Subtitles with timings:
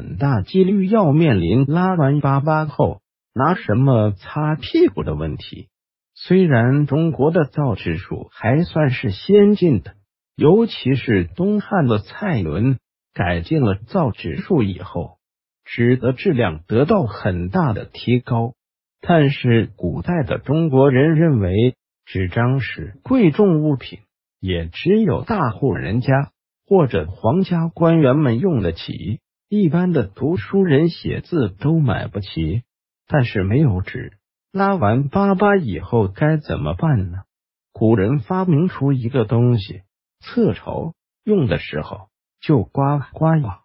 [0.00, 3.02] 很大几率要面临拉完粑粑后
[3.34, 5.68] 拿什么擦屁股的问题。
[6.14, 9.96] 虽然中国的造纸术还算是先进的，
[10.36, 12.78] 尤其是东汉的蔡伦
[13.12, 15.18] 改进了造纸术以后，
[15.66, 18.54] 纸的质量得到很大的提高。
[19.02, 21.74] 但是古代的中国人认为
[22.06, 23.98] 纸张是贵重物品，
[24.40, 26.30] 也只有大户人家
[26.66, 29.20] 或者皇家官员们用得起，
[29.50, 32.62] 一般的读书人写字都买不起。
[33.08, 34.12] 但是没有纸。
[34.52, 37.24] 拉完粑粑以后该怎么办呢？
[37.72, 39.82] 古人发明出一个东西
[40.20, 42.06] 侧筹，用的时候
[42.40, 43.62] 就刮刮网。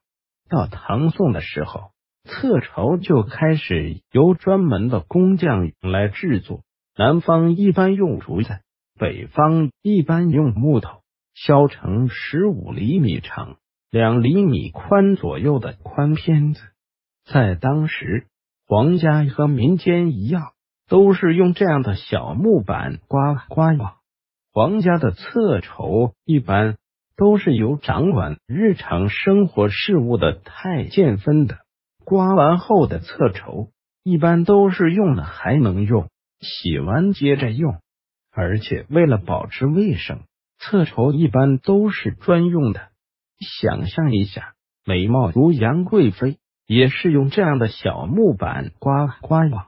[0.49, 1.91] 到唐宋的时候，
[2.23, 6.63] 侧筹就开始由专门的工匠来制作。
[6.97, 8.49] 南方一般用竹子，
[8.97, 11.01] 北方一般用木头，
[11.35, 13.57] 削成十五厘米长、
[13.95, 16.61] 两厘米宽左右的宽片子。
[17.23, 18.27] 在当时，
[18.67, 20.51] 皇家和民间一样。
[20.87, 23.95] 都是用这样的小木板刮刮网。
[24.51, 26.77] 皇家的侧筹一般
[27.15, 31.57] 都是由掌管日常生活事务的太监分的。
[32.03, 33.69] 刮完后的侧筹
[34.03, 37.79] 一般都是用了还能用，洗完接着用。
[38.31, 40.19] 而且为了保持卫生，
[40.59, 42.89] 侧筹一般都是专用的。
[43.39, 44.53] 想象一下，
[44.85, 49.67] 美貌如杨贵妃也是用这样的小木板刮刮网。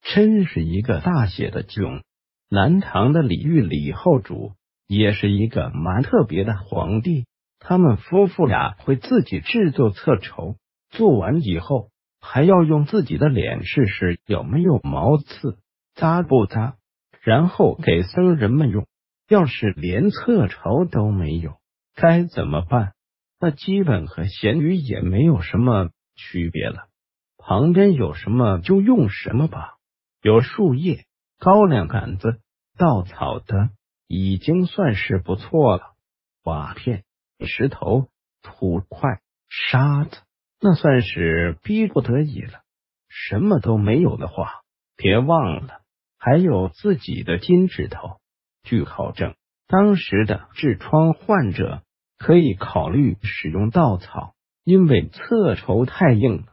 [0.00, 2.02] 真是一个大写的囧。
[2.48, 4.52] 南唐的李煜李后主
[4.86, 7.26] 也是一个蛮特别的皇帝，
[7.58, 10.56] 他们夫妇俩会自己制作侧筹，
[10.88, 15.58] 做完以后还要用自己的脸试试有没有毛刺，
[15.94, 16.76] 扎不扎，
[17.22, 18.86] 然后给僧人们用。
[19.28, 21.56] 要是连侧筹都没有，
[21.94, 22.92] 该怎么办？
[23.40, 26.88] 那基本和咸鱼也没有什么区别了。
[27.36, 29.76] 旁边有什么就用什么吧。
[30.22, 31.04] 有树叶、
[31.38, 32.40] 高粱杆子、
[32.76, 33.70] 稻草的，
[34.06, 35.94] 已经算是不错了。
[36.42, 37.04] 瓦片、
[37.46, 38.08] 石头、
[38.42, 40.18] 土块、沙子，
[40.60, 42.62] 那算是逼不得已了。
[43.08, 44.62] 什么都没有的话，
[44.96, 45.80] 别忘了
[46.18, 48.18] 还有自己的金指头。
[48.64, 49.36] 据考证，
[49.68, 51.82] 当时的痔疮患者
[52.18, 54.34] 可以考虑使用稻草，
[54.64, 56.44] 因为侧绸太硬了。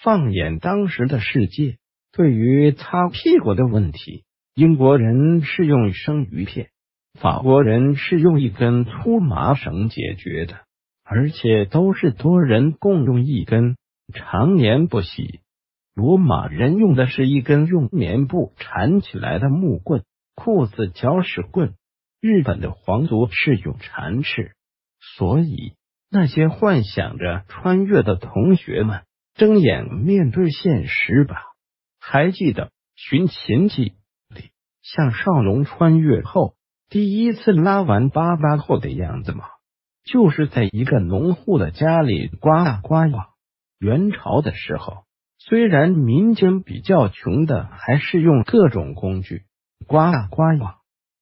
[0.00, 1.78] 放眼当时的世界。
[2.10, 4.24] 对于擦屁股的问题，
[4.54, 6.70] 英国人是用生鱼片，
[7.20, 10.60] 法国人是用一根粗麻绳解决的，
[11.04, 13.76] 而且都是多人共用一根，
[14.12, 15.40] 常年不洗。
[15.94, 20.02] 罗马人用的是一根用棉布缠起来的木棍，
[20.34, 21.74] 裤子搅屎棍。
[22.20, 24.52] 日本的皇族是用蝉翅。
[25.00, 25.74] 所以，
[26.10, 29.02] 那些幻想着穿越的同学们，
[29.34, 31.36] 睁眼面对现实吧。
[32.00, 33.92] 还记得《寻秦记》
[34.34, 34.50] 里
[34.82, 36.54] 向少龙穿越后
[36.88, 39.44] 第一次拉完粑粑后的样子吗？
[40.04, 43.26] 就是在一个农户的家里刮刮网。
[43.78, 45.04] 元朝的时候，
[45.38, 49.44] 虽然民间比较穷的还是用各种工具
[49.86, 50.76] 刮刮网，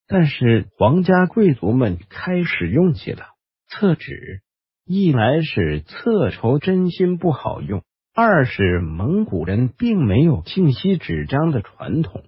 [0.07, 3.27] 但是皇家贵族们开始用起了
[3.69, 4.43] 厕纸。
[4.85, 7.83] 一来是厕筹真心不好用。
[8.15, 12.25] 二是蒙古人并没有净吸纸张的传统。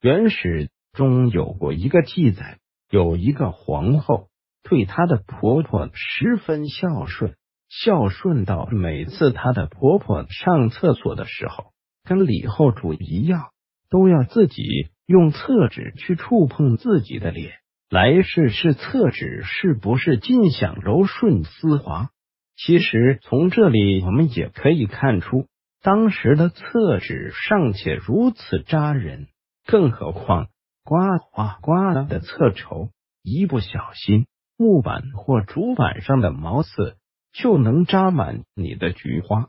[0.00, 2.58] 原始中有过一个记载，
[2.90, 4.28] 有一个皇后
[4.62, 7.34] 对她的婆婆十分孝顺，
[7.68, 11.72] 孝顺到每次她的婆婆上厕所的时候，
[12.04, 13.50] 跟李后主一样，
[13.90, 14.62] 都要自己
[15.06, 17.54] 用厕纸去触碰自己的脸，
[17.92, 22.08] 来试试厕纸是不是尽享柔顺丝滑。
[22.56, 25.46] 其实从这里我们也可以看出，
[25.82, 29.26] 当时的厕纸尚且如此扎人，
[29.66, 30.46] 更何况
[30.82, 32.88] 刮刮刮的厕筹，
[33.22, 34.24] 一不小心
[34.56, 36.96] 木板或竹板上的毛刺
[37.34, 39.48] 就能扎满你的菊花。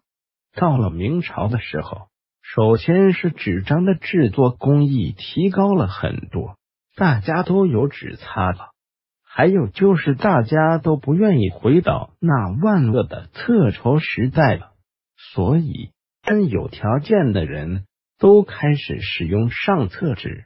[0.53, 2.09] 到了明朝的时候，
[2.41, 6.57] 首先是纸张的制作工艺提高了很多，
[6.95, 8.69] 大家都有纸擦了。
[9.23, 14.73] 还有就是，大家都不愿意回到那万恶的厕筹时代了，
[15.17, 15.89] 所以
[16.21, 17.85] 真有条件的人
[18.19, 20.45] 都开始使用上厕纸。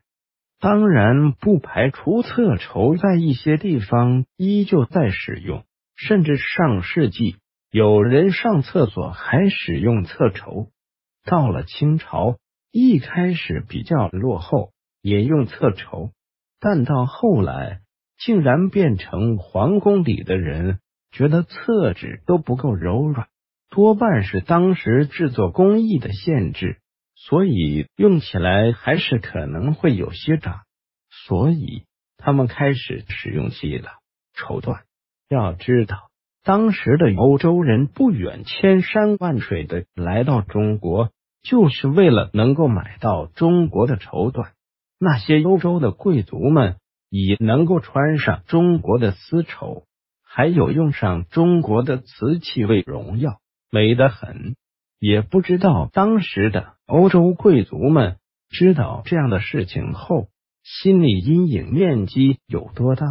[0.60, 5.66] 当然，不排除厕筹在一些地方依旧在使用，
[5.96, 7.36] 甚至上世纪
[7.70, 10.70] 有人上厕所还使用厕筹。
[11.26, 12.38] 到了清朝，
[12.72, 14.72] 一开始比较落后，
[15.02, 16.12] 也用厕筹，
[16.60, 17.82] 但到后来。
[18.20, 20.80] 竟然变成皇宫里的人
[21.12, 23.28] 觉得厕纸都不够柔软，
[23.70, 26.80] 多半是当时制作工艺的限制，
[27.14, 30.64] 所以用起来还是可能会有些渣。
[31.28, 31.84] 所以
[32.18, 33.92] 他们开始使用起了
[34.34, 34.80] 绸缎。
[35.30, 36.10] 要知道，
[36.44, 41.12] 当时的欧洲人不远千山万水的来到中国，
[41.44, 44.48] 就是为了能够买到中国的绸缎。
[45.00, 46.78] 那些欧洲的贵族们
[47.10, 49.84] 以能够穿上中国的丝绸，
[50.24, 53.40] 还有用上中国的瓷器为荣耀，
[53.72, 54.56] 美得很。
[55.00, 58.18] 也不知道当时的欧洲贵族们
[58.50, 60.28] 知道这样的事情后。
[60.82, 63.06] 心理阴影面积有多大？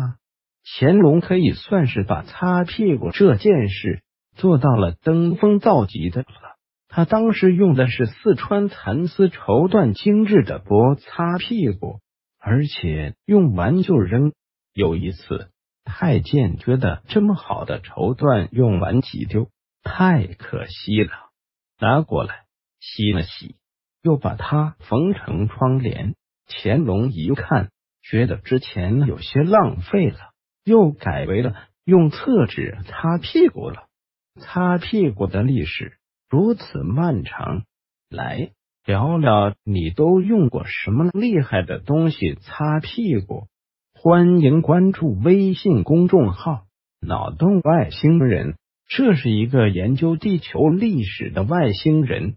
[0.63, 4.03] 乾隆可以算是把擦屁股这件事
[4.35, 6.56] 做到了登峰造极的了。
[6.97, 12.01] 他当时用的是四川蚕丝绸缎精致的帛擦屁股，
[12.41, 14.33] 而且用完就扔。
[14.73, 15.51] 有一次，
[15.85, 19.51] 太监觉得这么好的绸缎用完即丢，
[19.83, 21.13] 太可惜了，
[21.79, 22.47] 拿过来
[22.81, 23.57] 洗了洗，
[24.01, 26.15] 又把它缝成窗帘。
[26.49, 27.69] 乾隆一看，
[28.01, 30.31] 觉得之前有些浪费了，
[30.65, 33.83] 又改为了用厕纸擦屁股了。
[34.41, 35.96] 擦屁股的历史
[36.29, 37.63] 如此漫长，
[38.11, 38.51] 来
[38.85, 43.47] 聊聊你都用过什么厉害的东西擦屁股？
[43.95, 46.65] 欢迎关注微信公众号
[47.01, 48.57] “脑洞外星人”，
[48.91, 52.37] 这是一个研究地球历史的外星人。